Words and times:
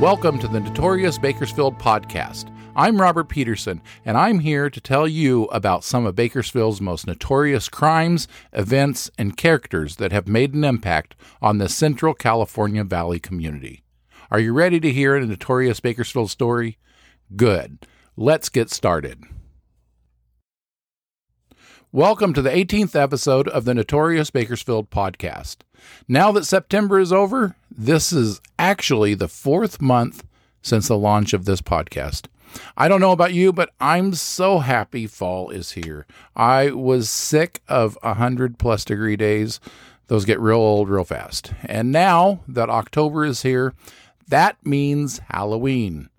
Welcome 0.00 0.38
to 0.38 0.46
the 0.46 0.60
Notorious 0.60 1.18
Bakersfield 1.18 1.76
podcast. 1.76 2.54
I'm 2.76 3.00
Robert 3.00 3.28
Peterson, 3.28 3.82
and 4.04 4.16
I'm 4.16 4.38
here 4.38 4.70
to 4.70 4.80
tell 4.80 5.08
you 5.08 5.46
about 5.46 5.82
some 5.82 6.06
of 6.06 6.14
Bakersfield's 6.14 6.80
most 6.80 7.04
notorious 7.04 7.68
crimes, 7.68 8.28
events, 8.52 9.10
and 9.18 9.36
characters 9.36 9.96
that 9.96 10.12
have 10.12 10.28
made 10.28 10.54
an 10.54 10.62
impact 10.62 11.16
on 11.42 11.58
the 11.58 11.68
Central 11.68 12.14
California 12.14 12.84
Valley 12.84 13.18
community. 13.18 13.82
Are 14.30 14.38
you 14.38 14.52
ready 14.52 14.78
to 14.78 14.92
hear 14.92 15.16
a 15.16 15.26
notorious 15.26 15.80
Bakersfield 15.80 16.30
story? 16.30 16.78
Good. 17.34 17.84
Let's 18.16 18.48
get 18.50 18.70
started. 18.70 19.24
Welcome 21.92 22.34
to 22.34 22.42
the 22.42 22.50
18th 22.50 22.94
episode 22.94 23.48
of 23.48 23.64
the 23.64 23.72
Notorious 23.72 24.30
Bakersfield 24.30 24.90
podcast. 24.90 25.62
Now 26.06 26.30
that 26.32 26.44
September 26.44 27.00
is 27.00 27.14
over, 27.14 27.56
this 27.74 28.12
is 28.12 28.42
actually 28.58 29.14
the 29.14 29.26
fourth 29.26 29.80
month 29.80 30.22
since 30.60 30.86
the 30.86 30.98
launch 30.98 31.32
of 31.32 31.46
this 31.46 31.62
podcast. 31.62 32.26
I 32.76 32.88
don't 32.88 33.00
know 33.00 33.12
about 33.12 33.32
you, 33.32 33.54
but 33.54 33.70
I'm 33.80 34.12
so 34.12 34.58
happy 34.58 35.06
fall 35.06 35.48
is 35.48 35.72
here. 35.72 36.06
I 36.36 36.72
was 36.72 37.08
sick 37.08 37.62
of 37.68 37.96
100 38.02 38.58
plus 38.58 38.84
degree 38.84 39.16
days. 39.16 39.58
Those 40.08 40.26
get 40.26 40.38
real 40.38 40.58
old 40.58 40.90
real 40.90 41.04
fast. 41.04 41.54
And 41.62 41.90
now 41.90 42.40
that 42.48 42.68
October 42.68 43.24
is 43.24 43.40
here, 43.40 43.72
that 44.28 44.58
means 44.62 45.20
Halloween. 45.30 46.10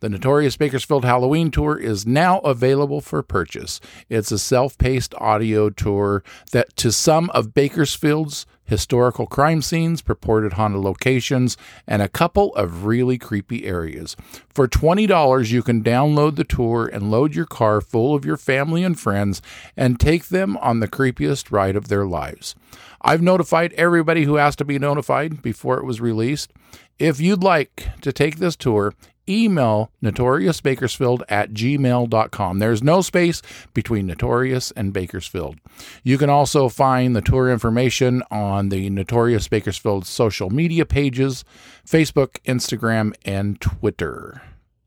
The 0.00 0.08
Notorious 0.08 0.56
Bakersfield 0.56 1.04
Halloween 1.04 1.50
Tour 1.50 1.76
is 1.76 2.06
now 2.06 2.38
available 2.40 3.00
for 3.00 3.20
purchase. 3.20 3.80
It's 4.08 4.30
a 4.30 4.38
self 4.38 4.78
paced 4.78 5.12
audio 5.16 5.70
tour 5.70 6.22
that, 6.52 6.76
to 6.76 6.92
some 6.92 7.30
of 7.30 7.52
Bakersfield's 7.52 8.46
historical 8.62 9.26
crime 9.26 9.60
scenes, 9.60 10.00
purported 10.00 10.52
haunted 10.52 10.82
locations, 10.82 11.56
and 11.84 12.00
a 12.00 12.08
couple 12.08 12.54
of 12.54 12.84
really 12.84 13.18
creepy 13.18 13.64
areas. 13.64 14.14
For 14.48 14.68
$20, 14.68 15.50
you 15.50 15.64
can 15.64 15.82
download 15.82 16.36
the 16.36 16.44
tour 16.44 16.86
and 16.86 17.10
load 17.10 17.34
your 17.34 17.46
car 17.46 17.80
full 17.80 18.14
of 18.14 18.24
your 18.24 18.36
family 18.36 18.84
and 18.84 19.00
friends 19.00 19.42
and 19.76 19.98
take 19.98 20.28
them 20.28 20.56
on 20.58 20.78
the 20.78 20.86
creepiest 20.86 21.50
ride 21.50 21.74
of 21.74 21.88
their 21.88 22.06
lives. 22.06 22.54
I've 23.00 23.22
notified 23.22 23.72
everybody 23.72 24.24
who 24.24 24.36
has 24.36 24.54
to 24.56 24.64
be 24.64 24.78
notified 24.78 25.42
before 25.42 25.78
it 25.78 25.84
was 25.84 26.00
released. 26.00 26.52
If 27.00 27.20
you'd 27.20 27.42
like 27.42 27.88
to 28.02 28.12
take 28.12 28.36
this 28.36 28.54
tour, 28.54 28.92
email 29.28 29.90
notoriousbakersfield 30.02 31.22
at 31.28 31.52
gmail.com. 31.52 32.58
There's 32.58 32.82
no 32.82 33.00
space 33.00 33.42
between 33.74 34.06
Notorious 34.06 34.70
and 34.72 34.92
Bakersfield. 34.92 35.56
You 36.02 36.18
can 36.18 36.30
also 36.30 36.68
find 36.68 37.14
the 37.14 37.20
tour 37.20 37.50
information 37.50 38.22
on 38.30 38.68
the 38.68 38.90
Notorious 38.90 39.48
Bakersfield 39.48 40.06
social 40.06 40.50
media 40.50 40.86
pages 40.86 41.44
Facebook, 41.86 42.40
Instagram, 42.44 43.14
and 43.24 43.60
Twitter. 43.60 44.42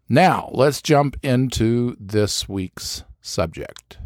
Now, 0.08 0.50
let's 0.54 0.82
jump 0.82 1.18
into 1.24 1.96
this 2.00 2.50
week's 2.50 3.04
subject. 3.22 3.98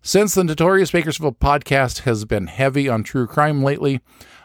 Since 0.00 0.34
the 0.34 0.44
Notorious 0.44 0.90
Bakersfield 0.90 1.38
podcast 1.38 2.00
has 2.00 2.24
been 2.24 2.46
heavy 2.46 2.88
on 2.88 3.02
true 3.02 3.26
crime 3.26 3.62
lately, 3.62 4.00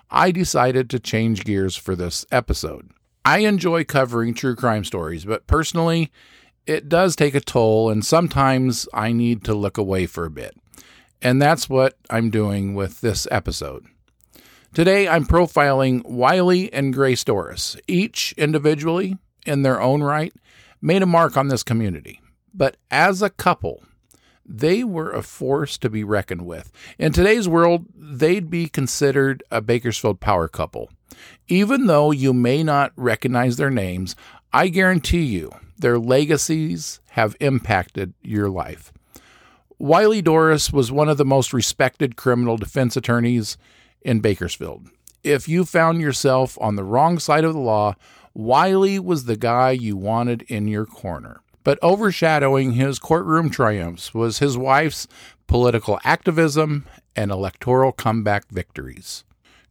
I 0.10 0.32
decided 0.32 0.90
to 0.90 1.00
change 1.00 1.46
gears 1.46 1.76
for 1.76 1.96
this 1.96 2.26
episode. 2.32 2.93
I 3.26 3.40
enjoy 3.40 3.86
covering 3.86 4.34
true 4.34 4.56
crime 4.56 4.84
stories, 4.84 5.24
but 5.24 5.48
personally, 5.48 6.12
it 6.66 6.90
does 6.90 7.16
take 7.16 7.36
a 7.36 7.40
toll, 7.40 7.90
and 7.90 8.06
sometimes 8.06 8.88
I 8.94 9.14
need 9.14 9.44
to 9.46 9.54
look 9.54 9.78
away 9.78 10.08
for 10.08 10.26
a 10.26 10.32
bit. 10.32 10.56
And 11.22 11.42
that's 11.42 11.70
what 11.70 11.98
I'm 12.10 12.30
doing 12.30 12.76
with 12.76 13.00
this 13.00 13.28
episode. 13.32 13.86
Today, 14.74 15.08
I'm 15.08 15.26
profiling 15.26 16.06
Wiley 16.06 16.72
and 16.74 16.94
Grace 16.94 17.24
Dorris. 17.24 17.80
Each 17.88 18.34
individually, 18.38 19.18
in 19.46 19.62
their 19.62 19.80
own 19.80 20.04
right, 20.04 20.34
made 20.82 21.02
a 21.02 21.06
mark 21.06 21.38
on 21.38 21.48
this 21.48 21.64
community. 21.64 22.20
But 22.54 22.76
as 22.92 23.22
a 23.22 23.30
couple, 23.30 23.84
they 24.46 24.84
were 24.84 25.12
a 25.12 25.22
force 25.22 25.78
to 25.78 25.90
be 25.90 26.04
reckoned 26.04 26.46
with. 26.46 26.72
In 26.98 27.14
today's 27.14 27.48
world, 27.48 27.86
they'd 27.96 28.50
be 28.50 28.68
considered 28.68 29.44
a 29.50 29.62
Bakersfield 29.62 30.20
power 30.20 30.50
couple. 30.50 30.90
Even 31.48 31.88
though 31.88 32.12
you 32.12 32.34
may 32.34 32.64
not 32.64 32.92
recognize 32.96 33.58
their 33.58 33.70
names, 33.70 34.16
I 34.52 34.68
guarantee 34.68 35.24
you 35.24 35.52
their 35.78 36.00
legacies 36.00 37.00
have 37.12 37.36
impacted 37.40 38.14
your 38.22 38.50
life. 38.50 38.92
Wiley 39.80 40.22
Dorris 40.22 40.72
was 40.72 40.92
one 40.92 41.10
of 41.10 41.18
the 41.18 41.26
most 41.26 41.52
respected 41.52 42.16
criminal 42.16 42.58
defense 42.58 42.96
attorneys 42.96 43.58
in 44.02 44.20
Bakersfield. 44.20 44.88
If 45.24 45.48
you 45.48 45.66
found 45.66 46.02
yourself 46.02 46.58
on 46.62 46.76
the 46.76 46.84
wrong 46.84 47.20
side 47.20 47.44
of 47.44 47.54
the 47.54 47.60
law, 47.60 47.96
Wiley 48.34 49.00
was 49.00 49.26
the 49.26 49.36
guy 49.36 49.72
you 49.72 49.96
wanted 49.98 50.44
in 50.44 50.68
your 50.68 50.86
corner. 50.86 51.42
But 51.64 51.82
overshadowing 51.82 52.74
his 52.74 53.00
courtroom 53.00 53.50
triumphs 53.50 54.14
was 54.14 54.40
his 54.40 54.58
wife's 54.58 55.08
political 55.48 56.00
activism 56.04 56.86
and 57.16 57.32
electoral 57.32 57.92
comeback 57.92 58.50
victories. 58.50 59.24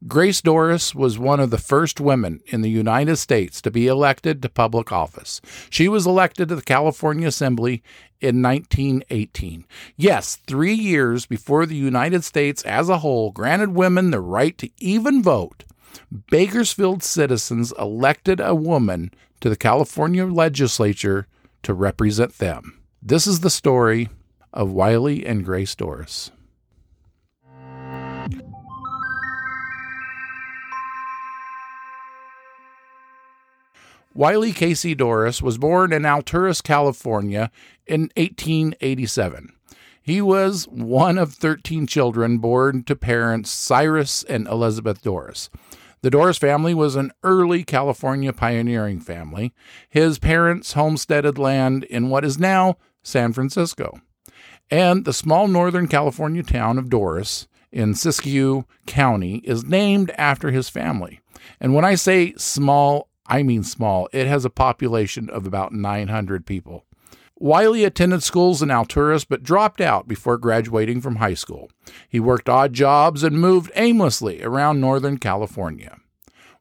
Grace 0.09 0.41
Dorris 0.41 0.97
was 0.97 1.17
one 1.17 1.39
of 1.39 1.51
the 1.51 1.59
first 1.59 2.01
women 2.01 2.41
in 2.47 2.63
the 2.63 2.71
United 2.71 3.17
States 3.17 3.63
to 3.63 3.71
be 3.71 3.87
elected 3.87 4.43
to 4.43 4.49
public 4.49 4.91
office. 4.91 5.41
She 5.71 5.89
was 5.89 6.07
elected 6.07 6.49
to 6.49 6.57
the 6.57 6.63
California 6.63 7.29
Assembly 7.29 7.85
in 8.21 8.43
1918. 8.43 9.65
Yes, 9.97 10.37
three 10.47 10.75
years 10.75 11.25
before 11.27 11.67
the 11.67 11.77
United 11.77 12.25
States 12.25 12.63
as 12.63 12.89
a 12.89 12.99
whole 12.99 13.31
granted 13.31 13.75
women 13.75 14.11
the 14.11 14.21
right 14.21 14.59
to 14.59 14.71
even 14.79 15.23
vote, 15.23 15.63
Bakersfield 16.31 17.05
citizens 17.05 17.73
elected 17.79 18.41
a 18.41 18.57
woman 18.57 19.13
to 19.41 19.49
the 19.49 19.57
California 19.57 20.27
legislature 20.27 21.29
to 21.63 21.75
represent 21.75 22.39
them. 22.39 22.81
This 23.01 23.27
is 23.27 23.41
the 23.41 23.51
story 23.51 24.09
of 24.53 24.73
Wiley 24.73 25.25
and 25.25 25.45
Grace 25.45 25.77
Dorris. 25.77 26.31
Wiley 34.15 34.53
Casey 34.53 34.95
Dorris 34.95 35.41
was 35.41 35.57
born 35.57 35.93
in 35.93 36.03
Alturas, 36.03 36.63
California 36.63 37.51
in 37.87 38.11
1887. 38.17 39.53
He 40.03 40.21
was 40.21 40.65
one 40.65 41.17
of 41.17 41.33
13 41.33 41.87
children 41.87 42.39
born 42.39 42.83
to 42.85 42.97
parents 42.97 43.51
Cyrus 43.51 44.23
and 44.25 44.47
Elizabeth 44.49 45.03
Dorris. 45.03 45.49
The 46.03 46.11
Dorris 46.11 46.39
family 46.39 46.75
was 46.75 46.97
an 46.97 47.13
early 47.23 47.63
California 47.63 48.33
pioneering 48.33 49.01
family. 49.01 49.55
His 49.89 50.19
parents 50.19 50.73
homesteaded 50.73 51.39
land 51.39 51.85
in 51.85 52.11
what 52.11 52.25
is 52.25 52.39
now 52.39 52.77
San 53.03 53.33
Francisco. 53.33 54.01
And 54.71 55.05
the 55.05 55.13
small 55.13 55.49
northern 55.49 55.87
California 55.87 56.43
town 56.43 56.77
of 56.77 56.91
Dorris 56.91 57.47
in 57.71 57.95
Siskiyou 57.95 58.65
County 58.87 59.37
is 59.45 59.65
named 59.65 60.11
after 60.19 60.51
his 60.51 60.69
family. 60.69 61.21
And 61.61 61.73
when 61.75 61.85
I 61.85 61.95
say 61.95 62.35
small, 62.37 63.09
I 63.27 63.43
mean 63.43 63.63
small. 63.63 64.09
It 64.13 64.27
has 64.27 64.45
a 64.45 64.51
population 64.51 65.31
of 65.31 65.47
about 65.47 65.73
900 65.73 66.47
people. 66.47 66.85
Wiley 67.39 67.85
attended 67.85 68.23
schools 68.23 68.63
in 68.63 68.69
Alturas 68.69 69.27
but 69.29 69.43
dropped 69.43 69.81
out 69.81 70.07
before 70.07 70.39
graduating 70.39 71.01
from 71.01 71.17
high 71.17 71.35
school. 71.35 71.71
He 72.09 72.21
worked 72.21 72.49
odd 72.49 72.73
jobs 72.73 73.25
and 73.25 73.41
moved 73.41 73.73
aimlessly 73.75 74.43
around 74.45 74.81
Northern 74.81 75.19
California. 75.19 75.99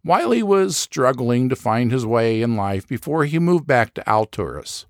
Wiley 0.03 0.41
was 0.41 0.75
struggling 0.75 1.49
to 1.49 1.55
find 1.55 1.91
his 1.91 2.05
way 2.05 2.41
in 2.41 2.55
life 2.55 2.87
before 2.87 3.25
he 3.25 3.37
moved 3.37 3.67
back 3.67 3.93
to 3.93 4.03
Alturas. 4.07 4.85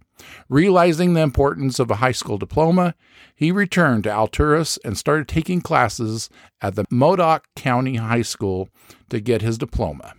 Realizing 0.47 1.13
the 1.13 1.21
importance 1.21 1.79
of 1.79 1.91
a 1.91 1.95
high 1.95 2.13
school 2.13 2.37
diploma, 2.37 2.95
he 3.35 3.51
returned 3.51 4.05
to 4.05 4.09
Alturas 4.09 4.79
and 4.85 4.97
started 4.97 5.27
taking 5.27 5.59
classes 5.59 6.29
at 6.61 6.75
the 6.75 6.85
Modoc 6.89 7.47
County 7.55 7.97
High 7.97 8.21
School 8.21 8.69
to 9.09 9.19
get 9.19 9.41
his 9.41 9.57
diploma. 9.57 10.13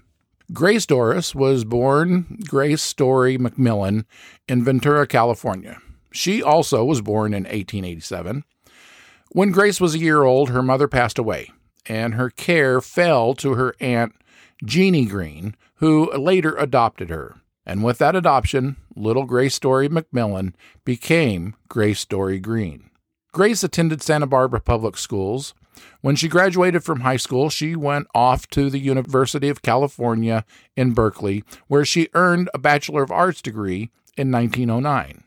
Grace 0.52 0.84
Dorris 0.84 1.34
was 1.34 1.64
born 1.64 2.38
Grace 2.46 2.82
Story 2.82 3.38
McMillan 3.38 4.04
in 4.46 4.62
Ventura, 4.62 5.06
California. 5.06 5.81
She 6.12 6.43
also 6.43 6.84
was 6.84 7.00
born 7.00 7.32
in 7.32 7.44
1887. 7.44 8.44
When 9.31 9.50
Grace 9.50 9.81
was 9.81 9.94
a 9.94 9.99
year 9.99 10.25
old, 10.25 10.50
her 10.50 10.62
mother 10.62 10.88
passed 10.88 11.19
away, 11.19 11.49
and 11.87 12.14
her 12.14 12.28
care 12.28 12.82
fell 12.82 13.32
to 13.37 13.54
her 13.54 13.75
aunt 13.81 14.14
Jeannie 14.62 15.06
Green, 15.06 15.56
who 15.76 16.12
later 16.12 16.54
adopted 16.56 17.08
her. 17.08 17.40
And 17.64 17.82
with 17.82 17.96
that 17.99 18.16
adoption, 18.16 18.76
little 18.94 19.25
Grace 19.25 19.54
Story 19.54 19.88
McMillan 19.88 20.52
became 20.84 21.54
Grace 21.69 22.00
Story 22.00 22.38
Green. 22.38 22.90
Grace 23.32 23.64
attended 23.64 24.02
Santa 24.02 24.26
Barbara 24.26 24.60
Public 24.60 24.99
Schools 24.99 25.54
when 26.01 26.17
she 26.17 26.29
graduated 26.29 26.85
from 26.85 27.01
high 27.01 27.17
school, 27.17 27.49
she 27.51 27.77
went 27.77 28.07
off 28.15 28.47
to 28.49 28.71
the 28.71 28.79
University 28.79 29.49
of 29.49 29.63
California 29.63 30.45
in 30.77 30.93
Berkeley, 30.93 31.45
where 31.69 31.85
she 31.85 32.09
earned 32.15 32.51
a 32.53 32.59
Bachelor 32.59 33.03
of 33.03 33.11
Arts 33.11 33.43
degree 33.43 33.91
in 34.17 34.31
1909. 34.31 35.25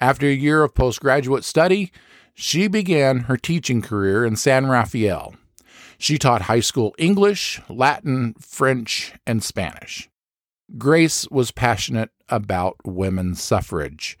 After 0.00 0.26
a 0.26 0.32
year 0.32 0.62
of 0.62 0.74
postgraduate 0.74 1.44
study, 1.44 1.92
she 2.34 2.66
began 2.68 3.20
her 3.20 3.36
teaching 3.36 3.80
career 3.80 4.24
in 4.24 4.36
San 4.36 4.66
Rafael. 4.66 5.34
She 5.98 6.18
taught 6.18 6.42
high 6.42 6.60
school 6.60 6.94
English, 6.98 7.60
Latin, 7.68 8.34
French, 8.40 9.14
and 9.26 9.42
Spanish. 9.42 10.10
Grace 10.76 11.28
was 11.30 11.50
passionate 11.50 12.10
about 12.28 12.76
women's 12.84 13.42
suffrage. 13.42 14.18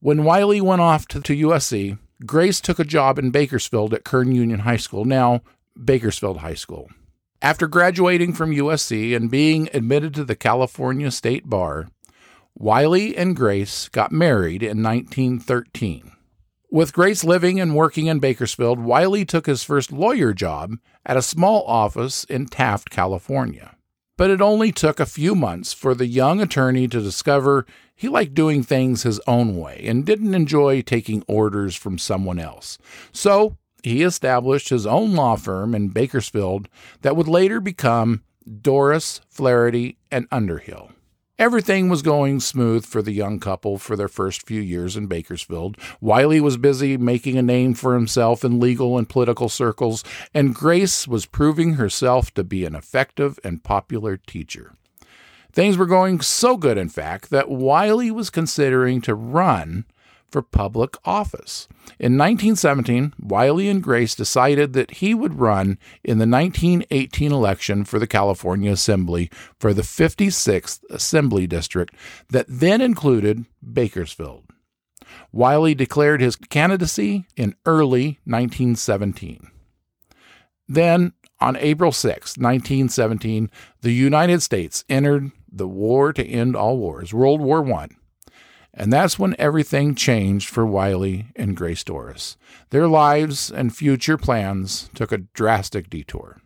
When 0.00 0.24
Wiley 0.24 0.60
went 0.60 0.82
off 0.82 1.08
to, 1.08 1.20
to 1.22 1.34
USC, 1.34 1.98
Grace 2.26 2.60
took 2.60 2.80
a 2.80 2.84
job 2.84 3.18
in 3.18 3.30
Bakersfield 3.30 3.94
at 3.94 4.04
Kern 4.04 4.32
Union 4.32 4.60
High 4.60 4.76
School, 4.76 5.04
now 5.04 5.42
Bakersfield 5.82 6.38
High 6.38 6.54
School. 6.54 6.88
After 7.40 7.68
graduating 7.68 8.32
from 8.32 8.50
USC 8.50 9.14
and 9.14 9.30
being 9.30 9.68
admitted 9.72 10.14
to 10.14 10.24
the 10.24 10.34
California 10.34 11.12
State 11.12 11.48
Bar, 11.48 11.86
Wiley 12.56 13.16
and 13.16 13.36
Grace 13.36 13.88
got 13.88 14.10
married 14.10 14.64
in 14.64 14.82
1913. 14.82 16.10
With 16.72 16.92
Grace 16.92 17.22
living 17.22 17.60
and 17.60 17.76
working 17.76 18.08
in 18.08 18.18
Bakersfield, 18.18 18.80
Wiley 18.80 19.24
took 19.24 19.46
his 19.46 19.62
first 19.62 19.92
lawyer 19.92 20.32
job 20.32 20.74
at 21.06 21.16
a 21.16 21.22
small 21.22 21.62
office 21.66 22.24
in 22.24 22.46
Taft, 22.46 22.90
California. 22.90 23.76
But 24.18 24.30
it 24.30 24.42
only 24.42 24.72
took 24.72 25.00
a 25.00 25.06
few 25.06 25.34
months 25.34 25.72
for 25.72 25.94
the 25.94 26.06
young 26.06 26.40
attorney 26.42 26.88
to 26.88 27.00
discover 27.00 27.64
he 27.94 28.08
liked 28.08 28.34
doing 28.34 28.62
things 28.62 29.04
his 29.04 29.20
own 29.28 29.56
way 29.56 29.82
and 29.86 30.04
didn't 30.04 30.34
enjoy 30.34 30.82
taking 30.82 31.22
orders 31.28 31.76
from 31.76 31.98
someone 31.98 32.38
else. 32.38 32.78
So 33.12 33.56
he 33.82 34.02
established 34.02 34.70
his 34.70 34.86
own 34.86 35.14
law 35.14 35.36
firm 35.36 35.72
in 35.72 35.88
Bakersfield 35.88 36.68
that 37.02 37.14
would 37.16 37.28
later 37.28 37.60
become 37.60 38.24
Dorris, 38.44 39.20
Flaherty, 39.28 39.98
and 40.10 40.26
Underhill. 40.32 40.90
Everything 41.38 41.88
was 41.88 42.02
going 42.02 42.40
smooth 42.40 42.84
for 42.84 43.00
the 43.00 43.12
young 43.12 43.38
couple 43.38 43.78
for 43.78 43.94
their 43.94 44.08
first 44.08 44.44
few 44.44 44.60
years 44.60 44.96
in 44.96 45.06
Bakersfield. 45.06 45.76
Wiley 46.00 46.40
was 46.40 46.56
busy 46.56 46.96
making 46.96 47.38
a 47.38 47.42
name 47.42 47.74
for 47.74 47.94
himself 47.94 48.44
in 48.44 48.58
legal 48.58 48.98
and 48.98 49.08
political 49.08 49.48
circles, 49.48 50.02
and 50.34 50.52
Grace 50.52 51.06
was 51.06 51.26
proving 51.26 51.74
herself 51.74 52.34
to 52.34 52.42
be 52.42 52.64
an 52.64 52.74
effective 52.74 53.38
and 53.44 53.62
popular 53.62 54.16
teacher. 54.16 54.74
Things 55.52 55.76
were 55.76 55.86
going 55.86 56.20
so 56.22 56.56
good, 56.56 56.76
in 56.76 56.88
fact, 56.88 57.30
that 57.30 57.48
Wiley 57.48 58.10
was 58.10 58.30
considering 58.30 59.00
to 59.02 59.14
run 59.14 59.84
for 60.30 60.42
public 60.42 60.96
office. 61.04 61.68
In 61.98 62.18
1917, 62.18 63.14
Wiley 63.18 63.68
and 63.68 63.82
Grace 63.82 64.14
decided 64.14 64.72
that 64.74 64.92
he 64.92 65.14
would 65.14 65.40
run 65.40 65.78
in 66.04 66.18
the 66.18 66.26
1918 66.26 67.32
election 67.32 67.84
for 67.84 67.98
the 67.98 68.06
California 68.06 68.70
Assembly 68.70 69.30
for 69.58 69.72
the 69.72 69.82
56th 69.82 70.80
Assembly 70.90 71.46
District 71.46 71.94
that 72.30 72.46
then 72.48 72.80
included 72.80 73.46
Bakersfield. 73.72 74.44
Wiley 75.32 75.74
declared 75.74 76.20
his 76.20 76.36
candidacy 76.36 77.26
in 77.36 77.54
early 77.64 78.18
1917. 78.24 79.50
Then, 80.68 81.12
on 81.40 81.56
April 81.56 81.92
6, 81.92 82.36
1917, 82.36 83.50
the 83.80 83.92
United 83.92 84.42
States 84.42 84.84
entered 84.88 85.30
the 85.50 85.68
war 85.68 86.12
to 86.12 86.24
end 86.24 86.54
all 86.54 86.76
wars, 86.76 87.14
World 87.14 87.40
War 87.40 87.66
I. 87.72 87.88
And 88.74 88.92
that's 88.92 89.18
when 89.18 89.34
everything 89.38 89.94
changed 89.94 90.48
for 90.48 90.64
Wiley 90.64 91.28
and 91.34 91.56
Grace 91.56 91.82
Dorris. 91.82 92.36
Their 92.70 92.86
lives 92.86 93.50
and 93.50 93.74
future 93.74 94.16
plans 94.16 94.90
took 94.94 95.10
a 95.10 95.18
drastic 95.18 95.90
detour. 95.90 96.40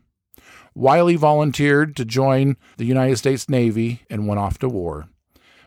Wiley 0.75 1.17
volunteered 1.17 1.95
to 1.97 2.05
join 2.05 2.57
the 2.79 2.87
United 2.87 3.17
States 3.17 3.49
Navy 3.49 4.03
and 4.09 4.27
went 4.27 4.41
off 4.41 4.59
to 4.59 4.69
war. 4.69 5.09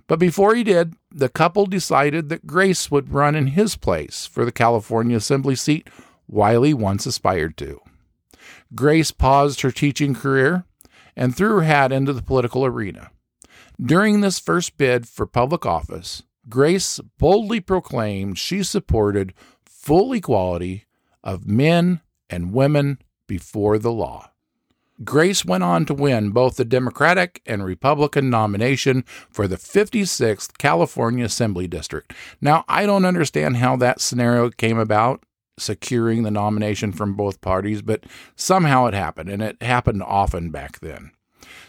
But 0.08 0.20
before 0.20 0.56
he 0.56 0.64
did, 0.64 0.96
the 1.12 1.30
couple 1.30 1.66
decided 1.66 2.30
that 2.30 2.48
Grace 2.48 2.90
would 2.92 3.14
run 3.14 3.36
in 3.36 3.48
his 3.48 3.76
place 3.76 4.26
for 4.26 4.46
the 4.46 4.52
California 4.52 5.18
Assembly 5.18 5.56
seat 5.56 5.90
Wiley 6.28 6.74
once 6.74 7.06
aspired 7.06 7.58
to. 7.58 7.82
Grace 8.74 9.12
paused 9.12 9.62
her 9.62 9.72
teaching 9.72 10.16
career 10.16 10.66
and 11.16 11.36
threw 11.36 11.56
her 11.56 11.64
hat 11.64 11.92
into 11.92 12.14
the 12.14 12.22
political 12.22 12.66
arena. 12.66 13.12
During 13.82 14.22
this 14.22 14.40
first 14.40 14.78
bid 14.78 15.08
for 15.08 15.26
public 15.26 15.66
office, 15.66 16.24
Grace 16.48 17.00
boldly 17.18 17.60
proclaimed 17.60 18.38
she 18.38 18.64
supported 18.64 19.34
full 19.66 20.14
equality 20.14 20.86
of 21.24 21.48
men 21.48 22.02
and 22.30 22.54
women 22.54 23.00
before 23.28 23.78
the 23.80 23.92
law. 23.92 24.32
Grace 25.04 25.44
went 25.44 25.64
on 25.64 25.86
to 25.86 25.94
win 25.94 26.30
both 26.30 26.56
the 26.56 26.64
Democratic 26.64 27.42
and 27.46 27.66
Republican 27.66 28.30
nomination 28.30 29.04
for 29.30 29.46
the 29.46 29.58
56th 29.58 30.58
California 30.58 31.25
Assembly 31.25 31.68
District. 31.68 32.14
Now, 32.40 32.64
I 32.70 32.86
don't 32.86 33.04
understand 33.04 33.58
how 33.58 33.75
that 33.78 34.00
scenario 34.00 34.50
came 34.50 34.78
about, 34.78 35.24
securing 35.58 36.24
the 36.24 36.32
nomination 36.32 36.94
from 36.94 37.16
both 37.16 37.42
parties, 37.42 37.82
but 37.82 38.06
somehow 38.36 38.86
it 38.86 38.94
happened, 38.94 39.30
and 39.30 39.42
it 39.42 39.62
happened 39.62 40.02
often 40.04 40.50
back 40.50 40.80
then. 40.80 41.12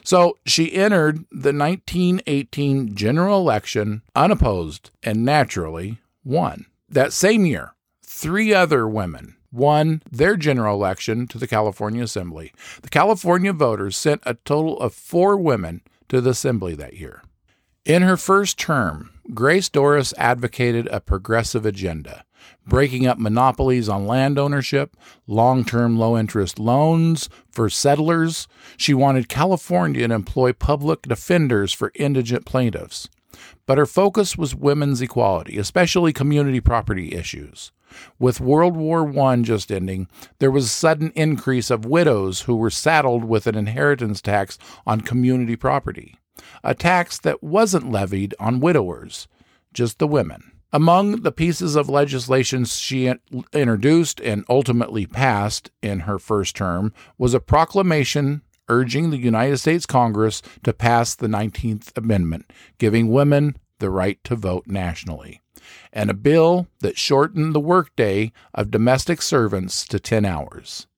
So 0.06 0.38
she 0.46 0.72
entered 0.72 1.16
the 1.32 1.52
1918 1.52 2.94
general 2.94 3.40
election 3.40 4.02
unopposed 4.14 4.92
and 5.02 5.24
naturally 5.24 5.98
won. 6.22 6.66
That 6.88 7.12
same 7.12 7.44
year, 7.44 7.74
three 8.04 8.54
other 8.54 8.86
women 8.86 9.34
won 9.50 10.02
their 10.08 10.36
general 10.36 10.76
election 10.76 11.26
to 11.26 11.38
the 11.38 11.48
California 11.48 12.04
Assembly. 12.04 12.52
The 12.82 12.88
California 12.88 13.52
voters 13.52 13.96
sent 13.96 14.22
a 14.24 14.34
total 14.34 14.78
of 14.78 14.94
four 14.94 15.36
women 15.36 15.80
to 16.08 16.20
the 16.20 16.30
Assembly 16.30 16.76
that 16.76 16.94
year. 16.94 17.24
In 17.84 18.02
her 18.02 18.16
first 18.16 18.60
term, 18.60 19.10
Grace 19.34 19.68
Dorris 19.68 20.14
advocated 20.18 20.86
a 20.86 21.00
progressive 21.00 21.66
agenda 21.66 22.24
breaking 22.66 23.06
up 23.06 23.18
monopolies 23.18 23.88
on 23.88 24.06
land 24.06 24.38
ownership, 24.38 24.96
long 25.26 25.64
term 25.64 25.98
low 25.98 26.16
interest 26.18 26.58
loans 26.58 27.28
for 27.50 27.68
settlers. 27.70 28.48
She 28.76 28.94
wanted 28.94 29.28
California 29.28 30.08
to 30.08 30.14
employ 30.14 30.52
public 30.52 31.02
defenders 31.02 31.72
for 31.72 31.92
indigent 31.94 32.44
plaintiffs. 32.46 33.08
but 33.66 33.78
her 33.78 33.86
focus 33.86 34.36
was 34.36 34.54
women's 34.54 35.02
equality, 35.02 35.58
especially 35.58 36.12
community 36.12 36.60
property 36.60 37.12
issues. 37.14 37.72
With 38.18 38.40
World 38.40 38.76
War 38.76 39.08
I 39.18 39.36
just 39.42 39.70
ending, 39.72 40.08
there 40.38 40.50
was 40.50 40.66
a 40.66 40.68
sudden 40.68 41.12
increase 41.14 41.70
of 41.70 41.84
widows 41.84 42.42
who 42.42 42.56
were 42.56 42.70
saddled 42.70 43.24
with 43.24 43.46
an 43.46 43.54
inheritance 43.56 44.20
tax 44.20 44.58
on 44.86 45.00
community 45.00 45.56
property, 45.56 46.16
a 46.62 46.74
tax 46.74 47.18
that 47.20 47.42
wasn't 47.42 47.90
levied 47.90 48.34
on 48.38 48.60
widowers, 48.60 49.28
just 49.72 49.98
the 49.98 50.08
women. 50.08 50.52
Among 50.72 51.22
the 51.22 51.32
pieces 51.32 51.76
of 51.76 51.88
legislation 51.88 52.64
she 52.64 53.12
introduced 53.52 54.20
and 54.20 54.44
ultimately 54.48 55.06
passed 55.06 55.70
in 55.80 56.00
her 56.00 56.18
first 56.18 56.56
term 56.56 56.92
was 57.16 57.34
a 57.34 57.40
proclamation 57.40 58.42
urging 58.68 59.10
the 59.10 59.16
United 59.16 59.58
States 59.58 59.86
Congress 59.86 60.42
to 60.64 60.72
pass 60.72 61.14
the 61.14 61.28
19th 61.28 61.96
Amendment, 61.96 62.52
giving 62.78 63.10
women 63.10 63.56
the 63.78 63.90
right 63.90 64.22
to 64.24 64.34
vote 64.34 64.66
nationally, 64.66 65.40
and 65.92 66.10
a 66.10 66.14
bill 66.14 66.66
that 66.80 66.98
shortened 66.98 67.54
the 67.54 67.60
workday 67.60 68.32
of 68.52 68.70
domestic 68.70 69.22
servants 69.22 69.86
to 69.86 70.00
10 70.00 70.24
hours. 70.24 70.88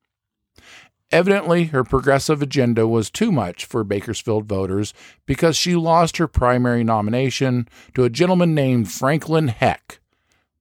Evidently, 1.10 1.64
her 1.64 1.84
progressive 1.84 2.42
agenda 2.42 2.86
was 2.86 3.10
too 3.10 3.32
much 3.32 3.64
for 3.64 3.82
Bakersfield 3.82 4.46
voters 4.46 4.92
because 5.24 5.56
she 5.56 5.74
lost 5.74 6.18
her 6.18 6.28
primary 6.28 6.84
nomination 6.84 7.66
to 7.94 8.04
a 8.04 8.10
gentleman 8.10 8.54
named 8.54 8.92
Franklin 8.92 9.48
Heck 9.48 10.00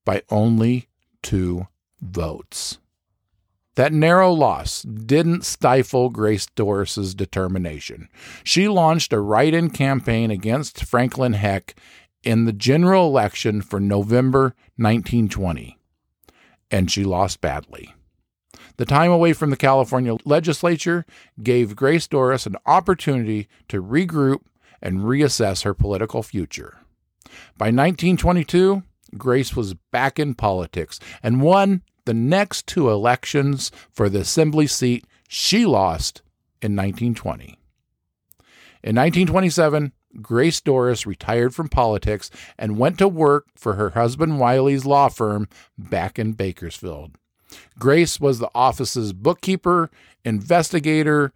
by 0.05 0.21
only 0.29 0.87
two 1.21 1.67
votes. 2.01 2.77
That 3.75 3.93
narrow 3.93 4.31
loss 4.31 4.81
didn't 4.83 5.45
stifle 5.45 6.09
Grace 6.09 6.47
Dorris's 6.55 7.13
determination. 7.13 8.07
She 8.43 8.67
launched 8.67 9.13
a 9.13 9.19
write 9.19 9.53
in 9.53 9.69
campaign 9.69 10.31
against 10.31 10.83
Franklin 10.83 11.33
Heck 11.33 11.75
in 12.23 12.45
the 12.45 12.53
general 12.53 13.05
election 13.07 13.61
for 13.61 13.79
November 13.79 14.55
1920, 14.77 15.77
and 16.71 16.89
she 16.89 17.03
lost 17.03 17.39
badly. 17.41 17.93
The 18.77 18.85
time 18.85 19.11
away 19.11 19.33
from 19.33 19.49
the 19.49 19.57
California 19.57 20.15
legislature 20.23 21.05
gave 21.41 21.75
Grace 21.75 22.07
Dorris 22.07 22.45
an 22.45 22.57
opportunity 22.65 23.47
to 23.69 23.81
regroup 23.81 24.41
and 24.81 24.99
reassess 24.99 25.63
her 25.63 25.73
political 25.73 26.21
future. 26.21 26.79
By 27.57 27.67
1922, 27.67 28.83
Grace 29.17 29.55
was 29.55 29.73
back 29.73 30.19
in 30.19 30.35
politics 30.35 30.99
and 31.23 31.41
won 31.41 31.81
the 32.05 32.13
next 32.13 32.67
two 32.67 32.89
elections 32.89 33.71
for 33.91 34.09
the 34.09 34.19
assembly 34.19 34.67
seat 34.67 35.05
she 35.27 35.65
lost 35.65 36.21
in 36.61 36.75
1920. 36.75 37.57
In 38.83 38.95
1927, 38.95 39.91
Grace 40.21 40.61
Dorris 40.61 41.05
retired 41.05 41.53
from 41.53 41.67
politics 41.67 42.29
and 42.57 42.77
went 42.77 42.97
to 42.99 43.07
work 43.07 43.47
for 43.55 43.73
her 43.73 43.91
husband 43.91 44.39
Wiley's 44.39 44.85
law 44.85 45.09
firm 45.09 45.47
back 45.77 46.17
in 46.17 46.33
Bakersfield. 46.33 47.17
Grace 47.79 48.19
was 48.19 48.39
the 48.39 48.49
office's 48.53 49.13
bookkeeper, 49.13 49.89
investigator, 50.25 51.31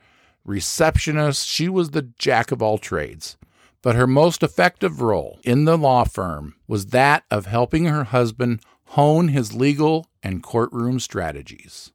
receptionist. 0.45 1.47
She 1.47 1.69
was 1.69 1.91
the 1.91 2.09
jack 2.17 2.51
of 2.51 2.61
all 2.61 2.77
trades. 2.77 3.37
But 3.81 3.95
her 3.95 4.07
most 4.07 4.43
effective 4.43 5.01
role 5.01 5.39
in 5.43 5.65
the 5.65 5.77
law 5.77 6.03
firm 6.03 6.55
was 6.67 6.87
that 6.87 7.23
of 7.31 7.47
helping 7.47 7.85
her 7.85 8.03
husband 8.03 8.61
hone 8.89 9.29
his 9.29 9.53
legal 9.53 10.05
and 10.21 10.43
courtroom 10.43 10.99
strategies. 10.99 11.91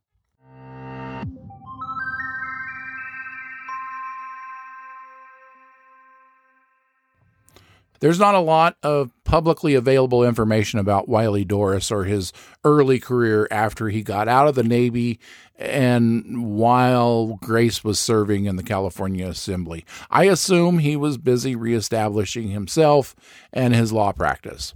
There's 8.01 8.19
not 8.19 8.35
a 8.35 8.41
lot 8.41 8.77
of 8.83 9.11
publicly 9.25 9.75
available 9.75 10.25
information 10.25 10.79
about 10.79 11.09
Wiley 11.09 11.45
Dorris 11.45 11.91
or 11.91 12.05
his 12.05 12.33
early 12.65 12.99
career 12.99 13.49
after 13.51 13.89
he 13.89 14.03
got 14.03 14.29
out 14.29 14.49
of 14.49 14.55
the 14.55 14.63
Navy 14.63 15.19
and 15.59 16.55
while 16.57 17.39
Grace 17.43 17.83
was 17.83 17.99
serving 17.99 18.45
in 18.45 18.57
the 18.57 18.63
California 18.63 19.27
Assembly. 19.27 19.85
I 20.11 20.25
assume 20.25 20.79
he 20.79 20.97
was 20.97 21.19
busy 21.19 21.57
reestablishing 21.57 22.49
himself 22.49 23.17
and 23.53 23.75
his 23.75 23.93
law 23.93 24.13
practice. 24.13 24.75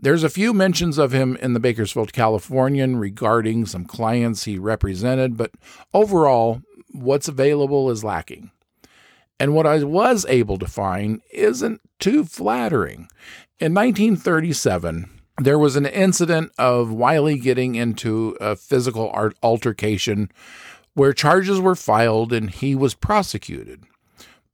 There's 0.00 0.22
a 0.22 0.28
few 0.28 0.52
mentions 0.52 0.96
of 0.96 1.12
him 1.12 1.36
in 1.36 1.54
the 1.54 1.60
Bakersfield 1.60 2.12
Californian 2.12 2.96
regarding 2.98 3.66
some 3.66 3.84
clients 3.84 4.44
he 4.44 4.56
represented, 4.56 5.36
but 5.36 5.50
overall, 5.92 6.62
what's 6.92 7.26
available 7.26 7.90
is 7.90 8.04
lacking. 8.04 8.52
And 9.40 9.54
what 9.54 9.66
I 9.66 9.82
was 9.84 10.26
able 10.28 10.58
to 10.58 10.66
find 10.66 11.20
isn't 11.30 11.80
too 11.98 12.24
flattering. 12.24 13.08
In 13.60 13.74
1937, 13.74 15.08
there 15.38 15.58
was 15.58 15.76
an 15.76 15.86
incident 15.86 16.52
of 16.58 16.90
Wiley 16.92 17.38
getting 17.38 17.76
into 17.76 18.36
a 18.40 18.56
physical 18.56 19.32
altercation 19.42 20.30
where 20.94 21.12
charges 21.12 21.60
were 21.60 21.76
filed 21.76 22.32
and 22.32 22.50
he 22.50 22.74
was 22.74 22.94
prosecuted. 22.94 23.84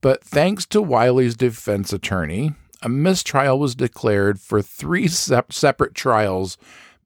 But 0.01 0.23
thanks 0.23 0.65
to 0.67 0.81
Wiley's 0.81 1.35
defense 1.35 1.91
attorney, 1.91 2.53
a 2.83 2.89
mistrial 2.89 3.57
was 3.57 3.73
declared 3.73 4.39
for 4.39 4.61
three 4.61 5.07
sep- 5.07 5.51
separate 5.51 5.95
trials 5.95 6.57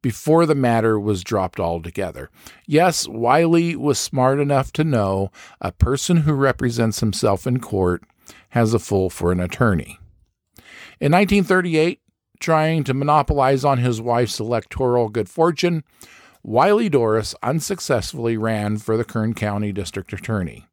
before 0.01 0.45
the 0.45 0.55
matter 0.55 0.99
was 0.99 1.23
dropped 1.23 1.59
altogether. 1.59 2.29
Yes, 2.65 3.07
Wiley 3.07 3.75
was 3.75 3.99
smart 3.99 4.39
enough 4.39 4.71
to 4.73 4.83
know 4.83 5.31
a 5.61 5.71
person 5.71 6.17
who 6.17 6.33
represents 6.33 6.99
himself 6.99 7.45
in 7.45 7.59
court 7.59 8.03
has 8.49 8.73
a 8.73 8.79
fool 8.79 9.09
for 9.09 9.31
an 9.31 9.39
attorney. 9.39 9.99
In 10.99 11.11
1938, 11.11 12.01
trying 12.39 12.83
to 12.85 12.93
monopolize 12.93 13.65
on 13.65 13.79
his 13.79 14.01
wife's 14.01 14.39
electoral 14.39 15.09
good 15.09 15.29
fortune, 15.29 15.83
Wiley 16.43 16.89
Dorris 16.89 17.35
unsuccessfully 17.43 18.37
ran 18.37 18.77
for 18.77 18.95
the 18.95 19.03
Kern 19.03 19.33
County 19.33 19.71
District 19.71 20.13
Attorney. 20.13 20.65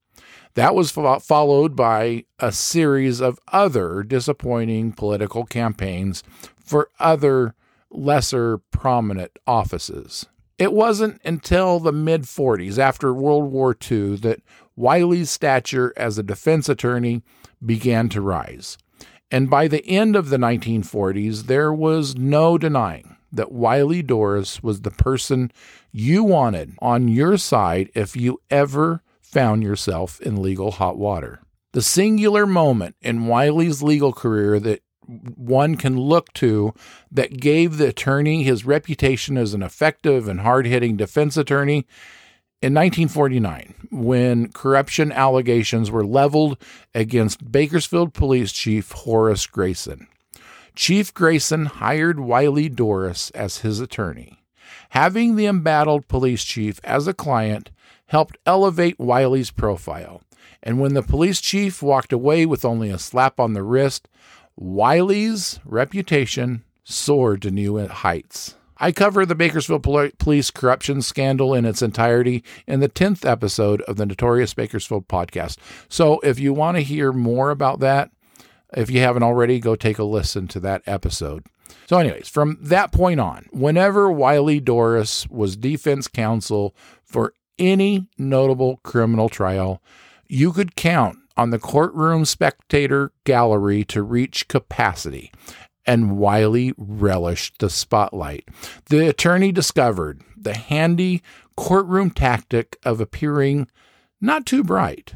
That 0.54 0.74
was 0.74 0.90
fo- 0.90 1.18
followed 1.18 1.76
by 1.76 2.24
a 2.38 2.52
series 2.52 3.20
of 3.20 3.38
other 3.48 4.02
disappointing 4.02 4.92
political 4.92 5.44
campaigns 5.44 6.22
for 6.58 6.88
other 6.98 7.54
lesser 7.96 8.58
prominent 8.70 9.38
offices. 9.46 10.26
It 10.58 10.72
wasn't 10.72 11.20
until 11.24 11.80
the 11.80 11.92
mid 11.92 12.22
40s, 12.22 12.78
after 12.78 13.12
World 13.12 13.52
War 13.52 13.76
II, 13.90 14.16
that 14.16 14.40
Wiley's 14.74 15.30
stature 15.30 15.92
as 15.96 16.18
a 16.18 16.22
defense 16.22 16.68
attorney 16.68 17.22
began 17.64 18.08
to 18.10 18.20
rise. 18.20 18.78
And 19.30 19.50
by 19.50 19.68
the 19.68 19.84
end 19.86 20.16
of 20.16 20.30
the 20.30 20.36
1940s, 20.36 21.44
there 21.46 21.72
was 21.72 22.16
no 22.16 22.56
denying 22.56 23.16
that 23.32 23.52
Wiley 23.52 24.02
Dorris 24.02 24.62
was 24.62 24.80
the 24.80 24.90
person 24.90 25.50
you 25.92 26.22
wanted 26.22 26.74
on 26.80 27.08
your 27.08 27.36
side 27.36 27.90
if 27.94 28.16
you 28.16 28.40
ever 28.50 29.02
found 29.20 29.62
yourself 29.62 30.20
in 30.20 30.40
legal 30.40 30.72
hot 30.72 30.96
water. 30.96 31.40
The 31.72 31.82
singular 31.82 32.46
moment 32.46 32.96
in 33.02 33.26
Wiley's 33.26 33.82
legal 33.82 34.12
career 34.12 34.58
that 34.60 34.82
one 35.06 35.76
can 35.76 35.98
look 35.98 36.32
to 36.34 36.74
that 37.10 37.40
gave 37.40 37.76
the 37.76 37.88
attorney 37.88 38.42
his 38.42 38.64
reputation 38.64 39.36
as 39.36 39.54
an 39.54 39.62
effective 39.62 40.28
and 40.28 40.40
hard 40.40 40.66
hitting 40.66 40.96
defense 40.96 41.36
attorney 41.36 41.86
in 42.62 42.72
1949, 42.72 43.88
when 43.90 44.50
corruption 44.50 45.12
allegations 45.12 45.90
were 45.90 46.06
leveled 46.06 46.56
against 46.94 47.52
Bakersfield 47.52 48.14
Police 48.14 48.50
Chief 48.50 48.90
Horace 48.92 49.46
Grayson. 49.46 50.08
Chief 50.74 51.12
Grayson 51.12 51.66
hired 51.66 52.18
Wiley 52.18 52.68
Dorris 52.68 53.30
as 53.32 53.58
his 53.58 53.78
attorney. 53.80 54.42
Having 54.90 55.36
the 55.36 55.46
embattled 55.46 56.08
police 56.08 56.44
chief 56.44 56.80
as 56.82 57.06
a 57.06 57.14
client 57.14 57.70
helped 58.06 58.38
elevate 58.46 58.98
Wiley's 58.98 59.50
profile. 59.50 60.22
And 60.62 60.80
when 60.80 60.94
the 60.94 61.02
police 61.02 61.40
chief 61.40 61.82
walked 61.82 62.12
away 62.12 62.46
with 62.46 62.64
only 62.64 62.90
a 62.90 62.98
slap 62.98 63.38
on 63.38 63.52
the 63.52 63.62
wrist, 63.62 64.08
Wiley's 64.56 65.60
reputation 65.64 66.64
soared 66.82 67.42
to 67.42 67.50
new 67.50 67.86
heights. 67.86 68.56
I 68.78 68.92
cover 68.92 69.24
the 69.24 69.34
Bakersfield 69.34 69.82
police 69.82 70.50
corruption 70.50 71.00
scandal 71.00 71.54
in 71.54 71.64
its 71.64 71.80
entirety 71.80 72.44
in 72.66 72.80
the 72.80 72.88
10th 72.88 73.28
episode 73.28 73.80
of 73.82 73.96
the 73.96 74.04
Notorious 74.04 74.52
Bakersfield 74.52 75.08
podcast. 75.08 75.56
So 75.88 76.20
if 76.20 76.38
you 76.38 76.52
want 76.52 76.76
to 76.76 76.82
hear 76.82 77.12
more 77.12 77.50
about 77.50 77.80
that, 77.80 78.10
if 78.74 78.90
you 78.90 79.00
haven't 79.00 79.22
already, 79.22 79.60
go 79.60 79.76
take 79.76 79.98
a 79.98 80.04
listen 80.04 80.48
to 80.48 80.60
that 80.60 80.82
episode. 80.86 81.46
So, 81.86 81.98
anyways, 81.98 82.28
from 82.28 82.58
that 82.60 82.92
point 82.92 83.20
on, 83.20 83.46
whenever 83.52 84.10
Wiley 84.10 84.60
Dorris 84.60 85.30
was 85.30 85.56
defense 85.56 86.08
counsel 86.08 86.74
for 87.04 87.32
any 87.58 88.08
notable 88.18 88.78
criminal 88.78 89.28
trial, 89.28 89.82
you 90.28 90.52
could 90.52 90.76
count 90.76 91.18
on 91.36 91.50
the 91.50 91.58
courtroom 91.58 92.24
spectator 92.24 93.12
gallery 93.24 93.84
to 93.84 94.02
reach 94.02 94.48
capacity. 94.48 95.32
And 95.86 96.18
Wiley 96.18 96.72
relished 96.76 97.58
the 97.58 97.70
spotlight. 97.70 98.48
The 98.86 99.08
attorney 99.08 99.52
discovered 99.52 100.22
the 100.36 100.56
handy 100.56 101.22
courtroom 101.56 102.10
tactic 102.10 102.76
of 102.84 103.00
appearing 103.00 103.68
not 104.20 104.46
too 104.46 104.64
bright. 104.64 105.14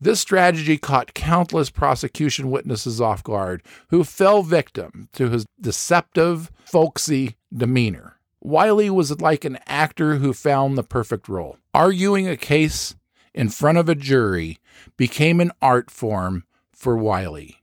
This 0.00 0.20
strategy 0.20 0.76
caught 0.76 1.14
countless 1.14 1.70
prosecution 1.70 2.50
witnesses 2.50 3.00
off 3.00 3.22
guard 3.22 3.62
who 3.88 4.04
fell 4.04 4.42
victim 4.42 5.08
to 5.14 5.30
his 5.30 5.46
deceptive, 5.60 6.50
folksy 6.66 7.36
demeanor. 7.56 8.18
Wiley 8.40 8.90
was 8.90 9.18
like 9.22 9.46
an 9.46 9.58
actor 9.66 10.16
who 10.16 10.34
found 10.34 10.76
the 10.76 10.82
perfect 10.82 11.28
role. 11.28 11.56
Arguing 11.72 12.28
a 12.28 12.36
case 12.36 12.94
in 13.32 13.48
front 13.48 13.78
of 13.78 13.88
a 13.88 13.94
jury 13.94 14.58
became 14.96 15.40
an 15.40 15.52
art 15.60 15.90
form 15.90 16.44
for 16.72 16.96
Wiley. 16.96 17.62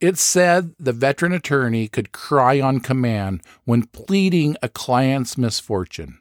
It 0.00 0.18
said 0.18 0.74
the 0.78 0.92
veteran 0.92 1.32
attorney 1.32 1.86
could 1.86 2.12
cry 2.12 2.60
on 2.60 2.80
command 2.80 3.42
when 3.64 3.84
pleading 3.84 4.56
a 4.62 4.68
client's 4.68 5.38
misfortune. 5.38 6.18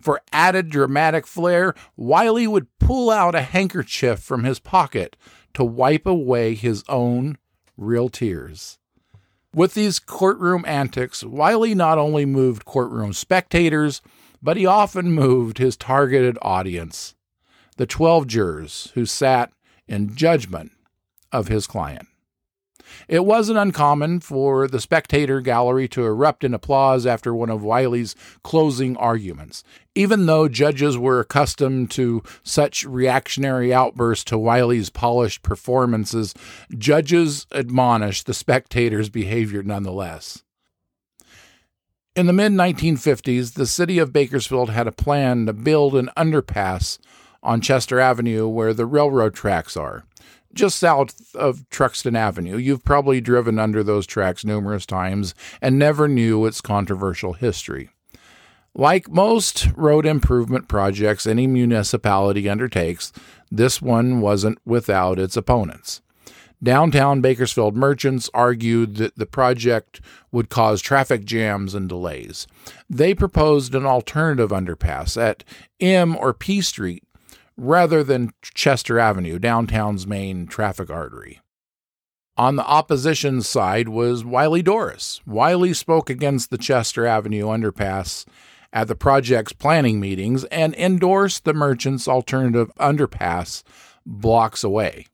For 0.00 0.20
added 0.32 0.70
dramatic 0.70 1.26
flair, 1.26 1.74
Wiley 1.96 2.46
would 2.46 2.68
pull 2.78 3.10
out 3.10 3.34
a 3.34 3.42
handkerchief 3.42 4.20
from 4.20 4.44
his 4.44 4.60
pocket 4.60 5.16
to 5.54 5.64
wipe 5.64 6.06
away 6.06 6.54
his 6.54 6.84
own 6.88 7.38
real 7.76 8.08
tears. 8.08 8.78
With 9.54 9.74
these 9.74 9.98
courtroom 9.98 10.64
antics, 10.66 11.24
Wiley 11.24 11.74
not 11.74 11.98
only 11.98 12.26
moved 12.26 12.64
courtroom 12.64 13.12
spectators, 13.12 14.02
but 14.42 14.56
he 14.56 14.66
often 14.66 15.12
moved 15.12 15.58
his 15.58 15.76
targeted 15.76 16.38
audience, 16.42 17.14
the 17.76 17.86
12 17.86 18.26
jurors 18.26 18.92
who 18.94 19.06
sat 19.06 19.50
in 19.88 20.14
judgment 20.14 20.72
of 21.32 21.48
his 21.48 21.66
client. 21.66 22.06
It 23.06 23.24
wasn't 23.24 23.58
uncommon 23.58 24.20
for 24.20 24.66
the 24.66 24.80
spectator 24.80 25.40
gallery 25.40 25.88
to 25.88 26.04
erupt 26.04 26.44
in 26.44 26.54
applause 26.54 27.06
after 27.06 27.34
one 27.34 27.50
of 27.50 27.62
Wiley's 27.62 28.14
closing 28.42 28.96
arguments. 28.96 29.62
Even 29.94 30.26
though 30.26 30.48
judges 30.48 30.96
were 30.96 31.20
accustomed 31.20 31.90
to 31.92 32.22
such 32.42 32.84
reactionary 32.84 33.74
outbursts 33.74 34.24
to 34.24 34.38
Wiley's 34.38 34.90
polished 34.90 35.42
performances, 35.42 36.34
judges 36.76 37.46
admonished 37.50 38.26
the 38.26 38.34
spectators' 38.34 39.10
behavior 39.10 39.62
nonetheless. 39.62 40.42
In 42.16 42.26
the 42.26 42.32
mid 42.32 42.52
1950s, 42.52 43.54
the 43.54 43.66
city 43.66 43.98
of 43.98 44.12
Bakersfield 44.12 44.70
had 44.70 44.88
a 44.88 44.92
plan 44.92 45.46
to 45.46 45.52
build 45.52 45.94
an 45.94 46.10
underpass 46.16 46.98
on 47.42 47.60
Chester 47.60 48.00
Avenue 48.00 48.48
where 48.48 48.74
the 48.74 48.86
railroad 48.86 49.34
tracks 49.34 49.76
are 49.76 50.04
just 50.54 50.78
south 50.78 51.34
of 51.34 51.68
Truxtun 51.70 52.16
Avenue. 52.16 52.56
You've 52.56 52.84
probably 52.84 53.20
driven 53.20 53.58
under 53.58 53.82
those 53.82 54.06
tracks 54.06 54.44
numerous 54.44 54.86
times 54.86 55.34
and 55.60 55.78
never 55.78 56.08
knew 56.08 56.44
its 56.46 56.60
controversial 56.60 57.34
history. 57.34 57.90
Like 58.74 59.08
most 59.08 59.68
road 59.76 60.06
improvement 60.06 60.68
projects 60.68 61.26
any 61.26 61.46
municipality 61.46 62.48
undertakes, 62.48 63.12
this 63.50 63.82
one 63.82 64.20
wasn't 64.20 64.58
without 64.64 65.18
its 65.18 65.36
opponents. 65.36 66.00
Downtown 66.62 67.20
Bakersfield 67.20 67.76
merchants 67.76 68.28
argued 68.34 68.96
that 68.96 69.16
the 69.16 69.26
project 69.26 70.00
would 70.32 70.48
cause 70.48 70.82
traffic 70.82 71.24
jams 71.24 71.72
and 71.72 71.88
delays. 71.88 72.48
They 72.90 73.14
proposed 73.14 73.76
an 73.76 73.86
alternative 73.86 74.50
underpass 74.50 75.20
at 75.20 75.44
M 75.78 76.16
or 76.16 76.34
P 76.34 76.60
Street 76.60 77.04
rather 77.58 78.04
than 78.04 78.32
Chester 78.40 78.98
Avenue, 78.98 79.38
downtown's 79.38 80.06
main 80.06 80.46
traffic 80.46 80.88
artery. 80.88 81.40
On 82.36 82.54
the 82.54 82.64
opposition 82.64 83.42
side 83.42 83.88
was 83.88 84.24
Wiley 84.24 84.62
Dorris. 84.62 85.20
Wiley 85.26 85.74
spoke 85.74 86.08
against 86.08 86.50
the 86.50 86.58
Chester 86.58 87.04
Avenue 87.04 87.46
underpass 87.46 88.24
at 88.72 88.86
the 88.86 88.94
project's 88.94 89.52
planning 89.52 89.98
meetings 89.98 90.44
and 90.44 90.72
endorsed 90.76 91.44
the 91.44 91.52
merchant's 91.52 92.06
alternative 92.06 92.70
underpass 92.78 93.64
blocks 94.06 94.62
away. 94.62 95.06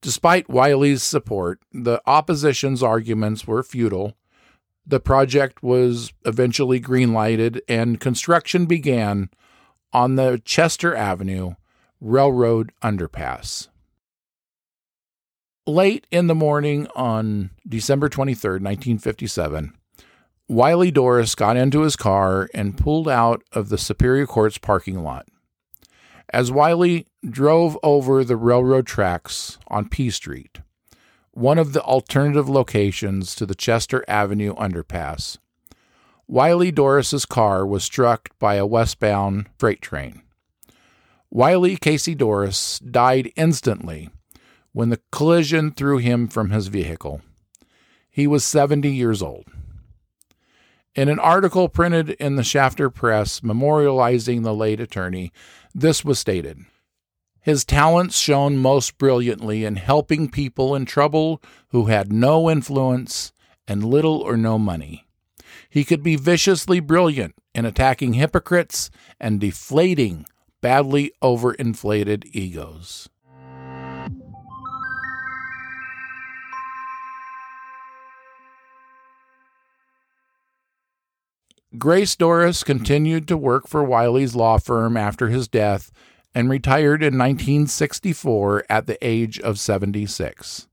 Despite 0.00 0.48
Wiley's 0.48 1.02
support, 1.02 1.58
the 1.72 2.00
opposition's 2.06 2.84
arguments 2.84 3.48
were 3.48 3.64
futile. 3.64 4.16
The 4.86 5.00
project 5.00 5.60
was 5.60 6.12
eventually 6.24 6.80
greenlighted 6.80 7.60
and 7.68 7.98
construction 7.98 8.66
began 8.66 9.30
on 9.92 10.14
the 10.14 10.40
Chester 10.44 10.94
Avenue 10.94 11.54
Railroad 12.00 12.72
Underpass. 12.82 13.68
Late 15.66 16.06
in 16.10 16.28
the 16.28 16.34
morning 16.34 16.86
on 16.94 17.50
December 17.68 18.08
23, 18.08 18.52
1957, 18.52 19.74
Wiley 20.48 20.90
Dorris 20.90 21.36
got 21.36 21.56
into 21.56 21.82
his 21.82 21.96
car 21.96 22.48
and 22.54 22.78
pulled 22.78 23.08
out 23.08 23.42
of 23.52 23.68
the 23.68 23.76
Superior 23.76 24.26
Court's 24.26 24.58
parking 24.58 25.02
lot. 25.02 25.26
As 26.30 26.52
Wiley 26.52 27.06
drove 27.28 27.76
over 27.82 28.22
the 28.22 28.36
railroad 28.36 28.86
tracks 28.86 29.58
on 29.68 29.88
P 29.88 30.08
Street, 30.08 30.60
one 31.32 31.58
of 31.58 31.72
the 31.72 31.82
alternative 31.82 32.48
locations 32.48 33.34
to 33.34 33.44
the 33.44 33.54
Chester 33.54 34.04
Avenue 34.08 34.54
underpass, 34.54 35.38
Wiley 36.26 36.70
Dorris's 36.70 37.26
car 37.26 37.66
was 37.66 37.84
struck 37.84 38.30
by 38.38 38.54
a 38.54 38.66
westbound 38.66 39.48
freight 39.58 39.80
train. 39.82 40.22
Wiley 41.30 41.76
Casey 41.76 42.14
Dorris 42.14 42.80
died 42.80 43.30
instantly 43.36 44.08
when 44.72 44.88
the 44.88 45.00
collision 45.12 45.70
threw 45.70 45.98
him 45.98 46.26
from 46.26 46.50
his 46.50 46.68
vehicle. 46.68 47.20
He 48.10 48.26
was 48.26 48.44
70 48.44 48.90
years 48.90 49.22
old. 49.22 49.44
In 50.94 51.08
an 51.08 51.18
article 51.18 51.68
printed 51.68 52.10
in 52.10 52.36
the 52.36 52.42
Shafter 52.42 52.88
Press 52.88 53.40
memorializing 53.40 54.42
the 54.42 54.54
late 54.54 54.80
attorney, 54.80 55.30
this 55.74 56.04
was 56.04 56.18
stated 56.18 56.64
His 57.40 57.64
talents 57.64 58.18
shone 58.18 58.56
most 58.56 58.96
brilliantly 58.96 59.64
in 59.64 59.76
helping 59.76 60.30
people 60.30 60.74
in 60.74 60.86
trouble 60.86 61.42
who 61.68 61.86
had 61.86 62.10
no 62.10 62.50
influence 62.50 63.32
and 63.68 63.84
little 63.84 64.20
or 64.20 64.36
no 64.36 64.58
money. 64.58 65.06
He 65.68 65.84
could 65.84 66.02
be 66.02 66.16
viciously 66.16 66.80
brilliant 66.80 67.34
in 67.54 67.66
attacking 67.66 68.14
hypocrites 68.14 68.90
and 69.20 69.38
deflating 69.38 70.24
badly 70.60 71.12
overinflated 71.22 72.24
egos. 72.32 73.08
Grace 81.76 82.16
Dorris 82.16 82.64
continued 82.64 83.28
to 83.28 83.36
work 83.36 83.68
for 83.68 83.84
Wiley's 83.84 84.34
law 84.34 84.58
firm 84.58 84.96
after 84.96 85.28
his 85.28 85.46
death 85.46 85.92
and 86.34 86.48
retired 86.48 87.02
in 87.02 87.18
1964 87.18 88.64
at 88.70 88.86
the 88.86 88.98
age 89.06 89.38
of 89.40 89.58
76. 89.58 90.66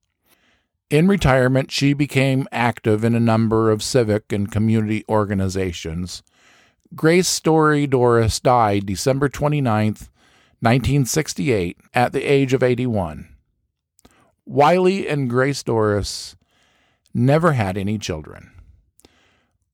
In 0.89 1.07
retirement, 1.07 1.71
she 1.71 1.93
became 1.93 2.47
active 2.51 3.03
in 3.03 3.13
a 3.13 3.19
number 3.19 3.71
of 3.71 3.83
civic 3.83 4.31
and 4.31 4.51
community 4.51 5.03
organizations. 5.09 6.23
Grace 6.95 7.27
Story 7.27 7.85
Dorris 7.87 8.41
died 8.41 8.85
December 8.85 9.27
29, 9.27 9.85
1968, 9.85 11.77
at 11.93 12.13
the 12.13 12.23
age 12.23 12.53
of 12.53 12.63
81. 12.63 13.27
Wiley 14.45 15.07
and 15.07 15.29
Grace 15.29 15.61
Dorris 15.61 16.35
never 17.13 17.53
had 17.53 17.77
any 17.77 17.97
children. 17.97 18.51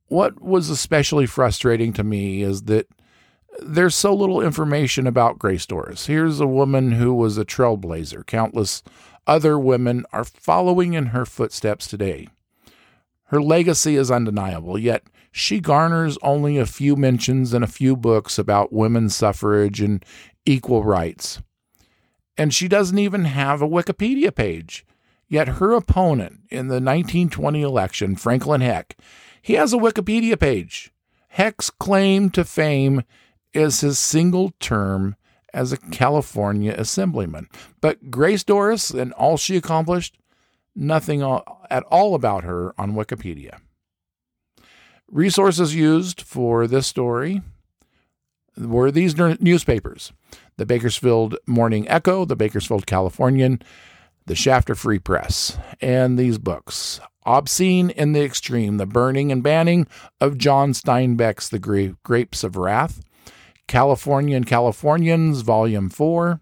What 0.07 0.41
was 0.41 0.69
especially 0.69 1.27
frustrating 1.27 1.93
to 1.93 2.03
me 2.03 2.41
is 2.41 2.63
that 2.63 2.87
there's 3.61 3.95
so 3.95 4.13
little 4.15 4.41
information 4.41 5.05
about 5.05 5.37
Grace 5.37 5.67
Dorris. 5.67 6.07
Here's 6.07 6.39
a 6.39 6.47
woman 6.47 6.93
who 6.93 7.13
was 7.13 7.37
a 7.37 7.45
trailblazer. 7.45 8.25
Countless 8.25 8.81
other 9.27 9.59
women 9.59 10.05
are 10.11 10.23
following 10.23 10.93
in 10.93 11.07
her 11.07 11.25
footsteps 11.25 11.87
today. 11.87 12.29
Her 13.25 13.41
legacy 13.41 13.95
is 13.95 14.09
undeniable, 14.09 14.77
yet 14.77 15.03
she 15.31 15.59
garners 15.59 16.17
only 16.21 16.57
a 16.57 16.65
few 16.65 16.95
mentions 16.95 17.53
in 17.53 17.63
a 17.63 17.67
few 17.67 17.95
books 17.95 18.37
about 18.37 18.73
women's 18.73 19.15
suffrage 19.15 19.79
and 19.81 20.03
equal 20.45 20.83
rights. 20.83 21.41
And 22.37 22.53
she 22.53 22.67
doesn't 22.67 22.97
even 22.97 23.25
have 23.25 23.61
a 23.61 23.67
Wikipedia 23.67 24.33
page. 24.33 24.85
Yet 25.27 25.47
her 25.47 25.71
opponent 25.73 26.41
in 26.49 26.67
the 26.67 26.81
1920 26.81 27.61
election, 27.61 28.17
Franklin 28.17 28.59
Heck, 28.59 28.97
he 29.41 29.53
has 29.53 29.71
a 29.71 29.77
Wikipedia 29.77 30.37
page. 30.37 30.91
Heck's 31.29 31.69
claim 31.69 32.29
to 32.31 32.43
fame 32.43 33.03
is 33.53 33.79
his 33.79 33.97
single 33.97 34.51
term 34.59 35.15
as 35.53 35.71
a 35.71 35.77
California 35.77 36.73
assemblyman. 36.77 37.47
But 37.79 38.11
Grace 38.11 38.43
Dorris 38.43 38.93
and 38.93 39.13
all 39.13 39.37
she 39.37 39.55
accomplished, 39.55 40.17
nothing 40.75 41.21
at 41.21 41.83
all 41.83 42.15
about 42.15 42.43
her 42.43 42.73
on 42.77 42.93
Wikipedia. 42.93 43.59
Resources 45.11 45.75
used 45.75 46.21
for 46.21 46.67
this 46.67 46.87
story 46.87 47.41
were 48.57 48.91
these 48.91 49.17
newspapers 49.17 50.13
the 50.55 50.65
Bakersfield 50.65 51.35
Morning 51.45 51.85
Echo, 51.89 52.23
the 52.23 52.37
Bakersfield 52.37 52.85
Californian, 52.85 53.61
the 54.25 54.35
Shafter 54.35 54.73
Free 54.73 54.99
Press, 54.99 55.57
and 55.81 56.17
these 56.17 56.37
books 56.37 57.01
Obscene 57.25 57.89
in 57.89 58.13
the 58.13 58.23
Extreme, 58.23 58.77
The 58.77 58.85
Burning 58.85 59.33
and 59.33 59.43
Banning 59.43 59.85
of 60.21 60.37
John 60.37 60.71
Steinbeck's 60.71 61.49
The 61.49 61.95
Grapes 62.03 62.43
of 62.45 62.55
Wrath, 62.55 63.03
Californian 63.67 64.45
Californians, 64.45 65.41
Volume 65.41 65.89
4, 65.89 66.39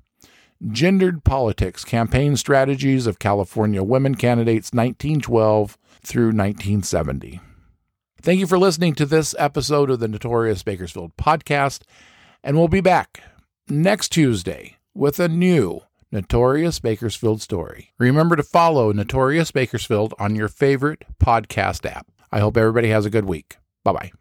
Gendered 0.68 1.24
Politics 1.24 1.84
Campaign 1.84 2.38
Strategies 2.38 3.08
of 3.08 3.18
California 3.18 3.82
Women 3.82 4.14
Candidates 4.14 4.72
1912 4.74 5.76
through 6.04 6.28
1970. 6.28 7.42
Thank 8.22 8.40
you 8.40 8.48
for 8.48 8.60
listening 8.60 8.96
to 8.96 9.06
this 9.06 9.34
episode 9.40 9.90
of 9.90 10.00
the 10.00 10.08
Notorious 10.08 10.62
Bakersfield 10.62 11.16
podcast, 11.16 11.84
and 12.44 12.58
we'll 12.58 12.68
be 12.68 12.82
back 12.82 13.22
next 13.70 14.10
Tuesday 14.10 14.76
with 14.94 15.20
a 15.20 15.30
new 15.30 15.82
Notorious 16.12 16.80
Bakersfield 16.80 17.42
story. 17.42 17.94
Remember 17.98 18.36
to 18.36 18.44
follow 18.44 18.92
Notorious 18.92 19.52
Bakersfield 19.52 20.14
on 20.20 20.36
your 20.36 20.50
favorite 20.50 21.06
podcast 21.24 21.90
app. 21.90 22.08
I 22.32 22.40
hope 22.40 22.58
everybody 22.58 22.90
has 22.90 23.06
a 23.06 23.10
good 23.10 23.26
week. 23.26 23.58
Bye 23.84 23.94
bye. 23.94 24.12